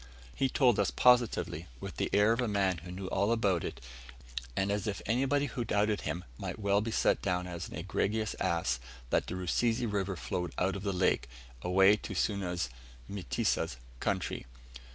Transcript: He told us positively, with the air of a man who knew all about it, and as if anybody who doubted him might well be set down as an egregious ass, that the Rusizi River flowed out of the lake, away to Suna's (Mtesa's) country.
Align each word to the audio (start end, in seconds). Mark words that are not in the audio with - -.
He 0.33 0.49
told 0.49 0.79
us 0.79 0.89
positively, 0.89 1.67
with 1.79 1.97
the 1.97 2.09
air 2.11 2.33
of 2.33 2.41
a 2.41 2.47
man 2.47 2.79
who 2.79 2.89
knew 2.91 3.05
all 3.09 3.31
about 3.31 3.63
it, 3.63 3.79
and 4.57 4.71
as 4.71 4.87
if 4.87 4.99
anybody 5.05 5.45
who 5.45 5.63
doubted 5.63 6.01
him 6.01 6.23
might 6.39 6.57
well 6.57 6.81
be 6.81 6.89
set 6.89 7.21
down 7.21 7.45
as 7.45 7.69
an 7.69 7.75
egregious 7.75 8.35
ass, 8.39 8.79
that 9.11 9.27
the 9.27 9.35
Rusizi 9.35 9.85
River 9.85 10.15
flowed 10.15 10.55
out 10.57 10.75
of 10.75 10.81
the 10.81 10.91
lake, 10.91 11.29
away 11.61 11.97
to 11.97 12.15
Suna's 12.15 12.67
(Mtesa's) 13.11 13.77
country. 13.99 14.47